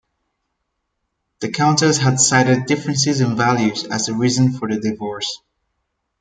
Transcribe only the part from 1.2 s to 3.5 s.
The Countess had cited differences in